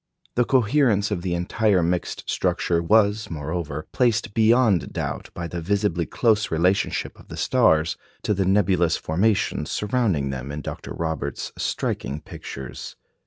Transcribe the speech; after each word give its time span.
"The 0.35 0.45
coherence 0.45 1.11
of 1.11 1.21
the 1.21 1.35
entire 1.35 1.83
mixed 1.83 2.27
structure 2.27 2.81
was, 2.81 3.29
moreover, 3.29 3.85
placed 3.91 4.33
beyond 4.33 4.91
doubt 4.91 5.29
by 5.35 5.45
the 5.47 5.61
visibly 5.61 6.07
close 6.07 6.49
relationship 6.49 7.19
of 7.19 7.27
the 7.27 7.37
stars 7.37 7.97
to 8.23 8.33
the 8.33 8.45
nebulous 8.47 8.97
formations 8.97 9.69
surrounding 9.69 10.31
them 10.31 10.51
in 10.51 10.61
Dr. 10.61 10.91
Roberts's 10.93 11.53
striking 11.59 12.19
pictures. 12.19 12.95